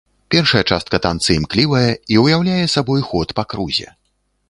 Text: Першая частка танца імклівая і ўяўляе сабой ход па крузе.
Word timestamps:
Першая 0.35 0.61
частка 0.75 0.99
танца 1.05 1.29
імклівая 1.35 1.85
і 2.17 2.19
ўяўляе 2.25 2.59
сабой 2.75 3.01
ход 3.11 3.37
па 3.43 3.51
крузе. 3.53 3.87